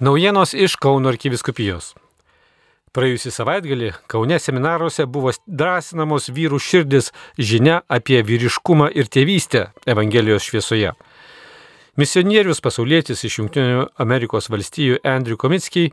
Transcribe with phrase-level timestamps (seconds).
[0.00, 1.88] Naujienos iš Kauno arkiviskupijos.
[2.94, 10.92] Praėjusį savaitgalį Kaune seminaruose buvo drąsinamos vyrų širdis žinia apie vyriškumą ir tėvystę Evangelijos šviesoje.
[11.98, 15.90] Misionierius pasaulietis iš Junktinių Amerikos valstijų Andrew Komitskiai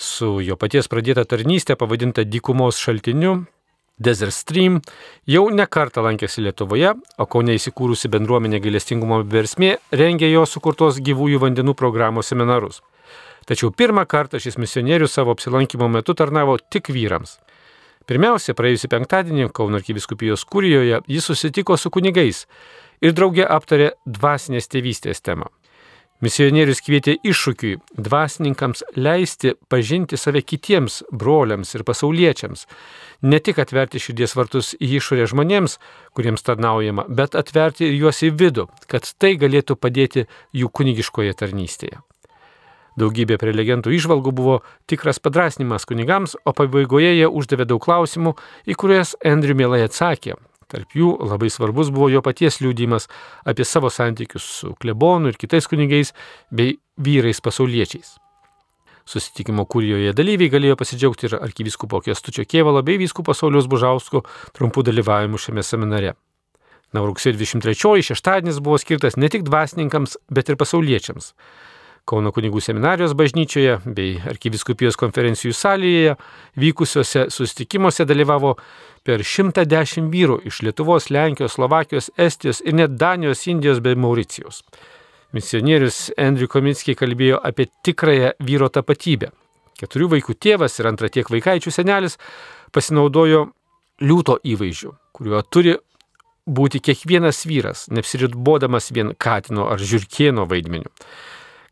[0.00, 3.42] su jo paties pradėta tarnystė pavadinta dykumos šaltiniu
[4.00, 4.80] Desert Stream
[5.28, 11.76] jau nekartą lankėsi Lietuvoje, o Kaune įsikūrusi bendruomenė gailestingumo versmė rengė jo sukurtos gyvųjų vandenų
[11.76, 12.80] programos seminarus.
[13.48, 17.38] Tačiau pirmą kartą šis misionierius savo apsilankimo metu tarnavo tik vyrams.
[18.06, 22.46] Pirmiausia, praėjusį penktadienį Kauno arkiviskupijos kūrijoje jis susitiko su kunigais
[23.02, 25.50] ir draugė aptarė dvasinės tėvystės temą.
[26.22, 32.68] Misionierius kvietė iššūkiui dvasininkams leisti pažinti save kitiems broliams ir pasauliečiams,
[33.26, 35.80] ne tik atverti širdies vartus į išorę žmonėms,
[36.14, 41.98] kuriems tarnaujama, bet atverti ir juos į vidų, kad tai galėtų padėti jų kunigiškoje tarnystėje.
[43.00, 44.56] Daugybė prelegentų išvalgų buvo
[44.90, 48.34] tikras padrasnimas kunigams, o pabaigoje jie uždavė daug klausimų,
[48.68, 50.36] į kuriuos Andriu mielai atsakė.
[50.72, 53.08] Tarp jų labai svarbus buvo jo paties liūdimas
[53.48, 56.14] apie savo santykius su klebonu ir kitais kunigais
[56.50, 58.16] bei vyrais pasauliečiais.
[59.04, 64.22] Susitikimo kurijoje dalyviai galėjo pasidžiaugti ir arkivyskupo Kestučio Kievalo bei vyskupo Saulius Bužausko
[64.56, 66.14] trumpų dalyvavimų šiame seminare.
[66.92, 71.32] Na, rugsėjo 23 šeštadienis buvo skirtas ne tik dvasininkams, bet ir pasauliečiams.
[72.08, 76.16] Kauno kunigų seminarijos bažnyčioje bei arkiviskupijos konferencijų salėje
[76.58, 78.56] vykusiuose susitikimuose dalyvavo
[79.06, 84.64] per 110 vyrų iš Lietuvos, Lenkijos, Slovakijos, Estijos ir net Danijos, Indijos bei Mauricijos.
[85.32, 89.30] Misionierius Andriu Kominskiai kalbėjo apie tikrąją vyro tapatybę.
[89.78, 92.18] Keturių vaikų tėvas ir antra tiek vaikaičių senelis
[92.74, 93.46] pasinaudojo
[94.02, 95.78] liūto įvaizdžiu, kuriuo turi
[96.46, 100.90] būti kiekvienas vyras, neapsiribodamas vien katino ar žiūrkieno vaidmeniu.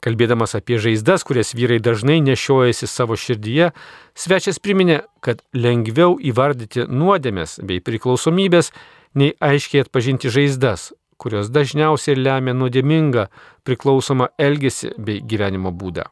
[0.01, 3.73] Kalbėdamas apie žaizdas, kurias vyrai dažnai nešiojasi savo širdyje,
[4.17, 8.73] svečias priminė, kad lengviau įvardyti nuodėmės bei priklausomybės,
[9.15, 13.27] nei aiškiai atpažinti žaizdas, kurios dažniausiai lemia nuodėmingą
[13.69, 16.09] priklausomą elgesį bei gyvenimo būdą.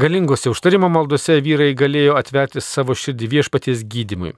[0.00, 4.32] Galingose užtarimo maldose vyrai galėjo atverti savo širdį viešpaties gydimui.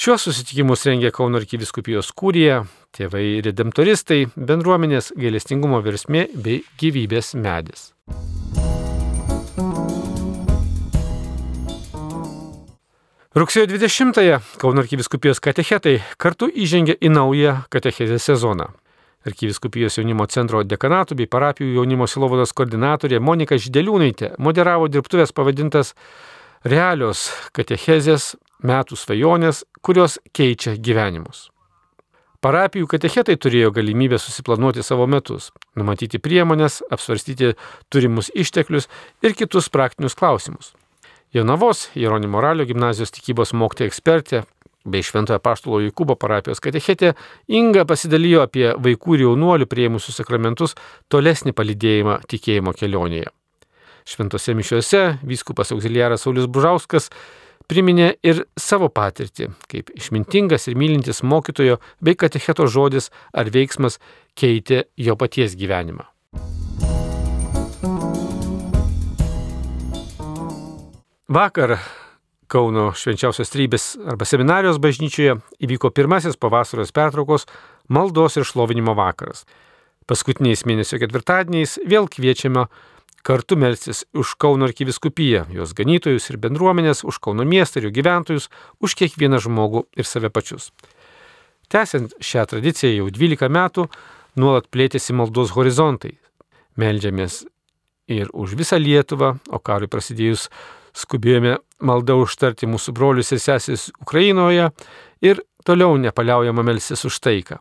[0.00, 2.62] Šiuos susitikimus rengė Kauno arkiviskupijos kūrija,
[2.96, 7.90] tėvai redemptoristai, bendruomenės gailestingumo versmė bei gyvybės medis.
[13.36, 18.72] Rugsėjo 20-ąją Kauno arkiviskupijos katechetai kartu įžengė į naują katechezės sezoną.
[19.28, 25.92] Arkiviskupijos jaunimo centro dekanatų bei parapijų jaunimo silovados koordinatorė Monika Žideliūnaitė moderavo dirbtuvės pavadintas
[26.64, 31.48] realios katechezės metų svajonės, kurios keičia gyvenimus.
[32.40, 37.52] Parapijų katechetai turėjo galimybę susiplanuoti savo metus, numatyti priemonės, apsvarstyti
[37.92, 38.88] turimus išteklius
[39.20, 40.72] ir kitus praktinius klausimus.
[41.36, 44.40] Jonavos Jeronimo Ralio gimnazijos tikybos mokytoja ekspertė
[44.88, 47.12] bei Šventojo Paštalo Jokūbo parapijos katechetė
[47.52, 50.74] Inga pasidalijo apie vaikų ir jaunuolių prieimusius sakramentus
[51.12, 53.28] tolesnį palydėjimą tikėjimo kelionėje.
[54.08, 57.10] Šventose mišiuose vyskupas auxiliaras Saulis Bužauskas
[57.68, 63.98] priminė ir savo patirtį, kaip išmintingas ir mylintis mokytojo bei katecheto žodis ar veiksmas
[64.38, 66.06] keitė jo paties gyvenimą.
[71.30, 71.78] Vakar
[72.50, 77.44] Kauno švenčiausios trybės arba seminarijos bažnyčioje įvyko pirmasis pavasaros pertraukos
[77.86, 79.44] maldos ir šlovinimo vakaras.
[80.10, 82.64] Paskutiniais mėnesio ketvirtadieniais vėl kviečiame
[83.26, 88.48] kartu melstis už Kauno arkiviskupiją, jos ganytojus ir bendruomenės, už Kauno miestą ir jų gyventojus,
[88.80, 90.70] už kiekvieną žmogų ir save pačius.
[91.70, 93.86] Tęsiant šią tradiciją jau 12 metų,
[94.40, 96.16] nuolat plėtėsi maldos horizontai.
[96.80, 97.44] Meldžiamės
[98.10, 100.48] ir už visą Lietuvą, o karui prasidėjus
[100.96, 104.70] skubėjome maldą užtarti mūsų brolius ir sesės Ukrainoje
[105.22, 107.60] ir toliau nepaliaujama melsis už taiką.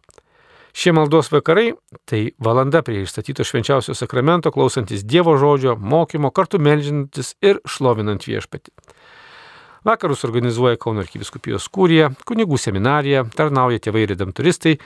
[0.74, 1.74] Šie maldos vakarai-
[2.10, 8.70] tai valanda prie išstatyto švenčiausio sakramento, klausantis Dievo žodžio, mokymo, kartu melžinantis ir šlovinant viešpatį.
[9.84, 14.78] Vakarus organizuoja Kauno arkiviskupijos kūrija, kunigų seminarija, tarnauja tėvai redemptoristai,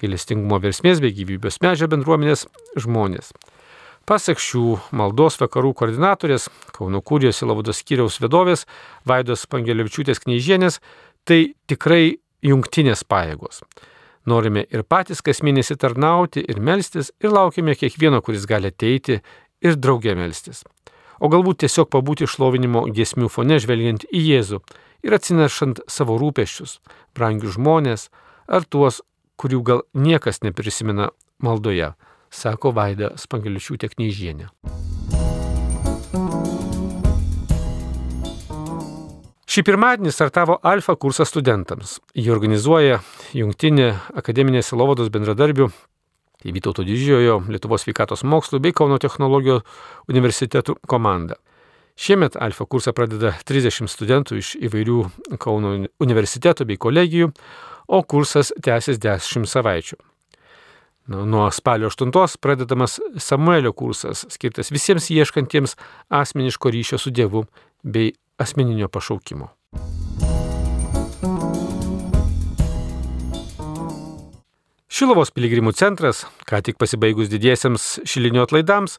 [0.00, 2.46] gailestingumo versmės bei gyvybės medžio bendruomenės
[2.76, 3.32] žmonės.
[4.08, 8.64] Pasak šių maldos vakarų koordinatorės, Kauno kūrijos įlavodos skyriaus vadovės
[9.04, 10.80] Vaidos Pangelevičiūtės knyžienės,
[11.28, 13.60] tai tikrai jungtinės pajėgos.
[14.28, 19.20] Norime ir patys kas mėnesį tarnauti ir melstis ir laukime kiekvieno, kuris gali ateiti
[19.64, 20.64] ir draugė melstis.
[21.18, 24.60] O galbūt tiesiog pabūti šlovinimo giesmių fone žvelgiant į Jėzų
[25.06, 26.78] ir atsinešant savo rūpeščius,
[27.16, 28.08] brangius žmonės
[28.46, 29.02] ar tuos,
[29.38, 31.10] kurių gal niekas neprisimena
[31.42, 31.94] maldoje,
[32.30, 34.52] sako Vaida Spangeličiūtė Knyžienė.
[39.48, 41.98] Šį pirmadienį startavo Alfa kursas studentams.
[42.12, 42.98] Jį organizuoja
[43.32, 45.70] Jungtinė akademinė Silovados bendradarbių
[46.38, 49.64] Tai Vytauto didžiojo Lietuvos sveikatos mokslų bei Kauno technologijos
[50.06, 51.34] universitetų komanda.
[51.98, 55.00] Šiemet Alfa kursą pradeda 30 studentų iš įvairių
[55.42, 57.32] Kauno universitetų bei kolegijų,
[57.90, 59.98] o kursas tęsis 10 savaičių.
[61.08, 65.74] Nuo spalio 8 pradedamas Samuelio kursas, skirtas visiems ieškantiems
[66.06, 67.48] asmeniško ryšio su Dievu
[67.82, 69.50] bei asmeninio pašaukimo.
[74.88, 78.96] Šilovos piligrimų centras, ką tik pasibaigus didiesiems šilinio atlaidams,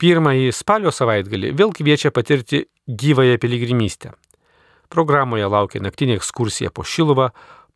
[0.00, 4.14] pirmąjį spalio savaitgalį vėl kviečia patirti gyvąją piligrimystę.
[4.90, 7.28] Programoje laukia naktinė ekskursija po Šilovą,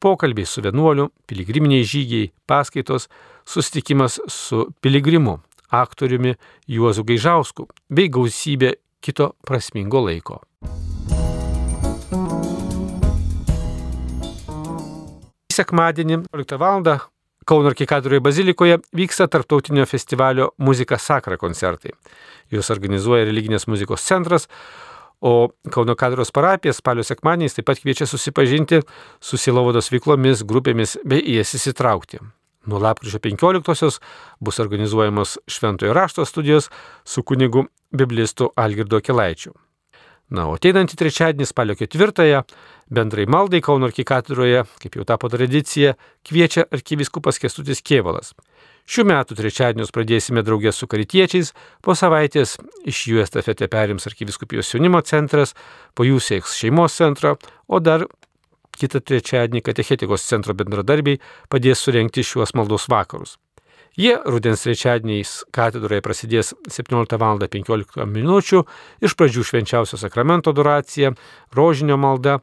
[0.02, 3.06] pokalbiai su vienuoliu, piligriminiai žygiai, paskaitos,
[3.46, 5.38] susitikimas su piligrimu,
[5.70, 6.34] aktoriumi
[6.66, 8.74] Juozu Gaižausku bei gausybė
[9.04, 10.40] kito prasmingo laiko.
[15.52, 16.84] Sekmadienį 11 val.
[17.46, 21.90] Kauno arkikadroje bazilikoje vyksta tarptautinio festivalio Muzika Sakra koncertai.
[22.54, 24.46] Juos organizuoja religinės muzikos centras,
[25.20, 28.82] o Kauno kadros parapija spalio sekmaniais taip pat kviečia susipažinti
[29.20, 32.22] su Silovados veiklomis, grupėmis bei į jas įsitraukti.
[32.66, 33.98] Nuo lapkričio 15-osios
[34.40, 36.70] bus organizuojamos Šventojo rašto studijos
[37.04, 39.54] su kunigu biblistu Algirdo Kelaičiu.
[40.32, 42.40] Na, o ateinantį trečiadienį spalio 4-ąją
[42.92, 45.92] Bendrai maldai Kauno arkikatūroje, kaip jau tapo tradicija,
[46.28, 48.32] kviečia arkivyskupas Kestutis Kievalas.
[48.88, 51.52] Šių metų trečiadienius pradėsime draugės su karitiečiais,
[51.84, 52.56] po savaitės
[52.88, 55.54] iš jų estafetę perims arkiviskupijos jaunimo centras,
[55.94, 57.36] po jų sėks šeimos centro,
[57.68, 58.08] o dar
[58.80, 61.20] kitą trečiadienį katechetikos centro bendradarbiai
[61.52, 63.36] padės surenkti šiuos maldos vakarus.
[63.92, 67.36] Jie rudens trečiadieniais katedroje prasidės 17 val.
[67.36, 68.30] 15 min.
[69.04, 71.12] iš pradžių švenčiausio sakramento adoracija,
[71.52, 72.38] rožinio malda,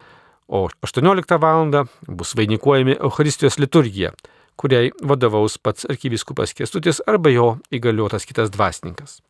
[0.48, 1.88] o 18 val.
[2.08, 4.12] bus vainikuojami Euharistijos liturgija,
[4.56, 9.22] kuriai vadovaus pats arkivyskupas Kestutis arba jo įgaliotas kitas dvasininkas.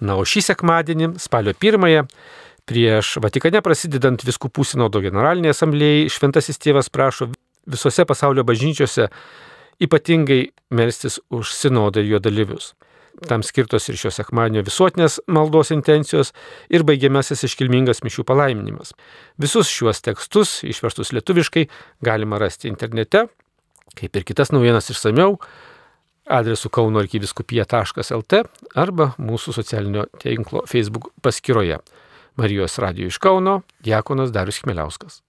[0.00, 2.06] Na, o šį sekmadienį, spalio pirmąją,
[2.68, 7.30] prieš Vatikane prasidedant viskupų sinodo generalinėje asamblėjai, šventasis tėvas prašo
[7.68, 9.08] visose pasaulio bažnyčiose
[9.84, 12.72] ypatingai melstis už sinodą ir jo dalyvius.
[13.28, 16.32] Tam skirtos ir šios sekmadienio visuotinės maldos intencijos
[16.68, 18.90] ir baigiamasis iškilmingas mišių palaiminimas.
[19.38, 21.68] Visus šiuos tekstus, išverstus lietuviškai,
[22.02, 23.28] galima rasti internete,
[23.94, 25.38] kaip ir kitas naujienas išsameu,
[26.26, 28.42] adresu kaunoarkyviskupija.lt
[28.82, 31.78] arba mūsų socialinio tinklo Facebook paskyroje.
[32.36, 35.23] Marijos radio iš Kauno, Diekonas Darius Kmeliauskas.